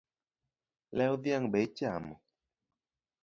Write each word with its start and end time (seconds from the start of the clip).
Lew 0.97 1.13
dhiang’ 1.23 1.45
be 1.51 1.59
ichamo? 1.65 2.15